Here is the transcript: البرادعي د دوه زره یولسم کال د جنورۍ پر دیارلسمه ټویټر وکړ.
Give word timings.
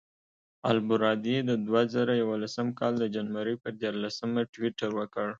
البرادعي 0.71 1.39
د 1.49 1.51
دوه 1.67 1.81
زره 1.95 2.13
یولسم 2.23 2.67
کال 2.79 2.93
د 2.99 3.05
جنورۍ 3.15 3.55
پر 3.63 3.71
دیارلسمه 3.81 4.41
ټویټر 4.53 4.91
وکړ. 4.95 5.27